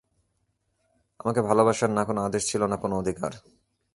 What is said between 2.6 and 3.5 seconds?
না কোন অধিকার।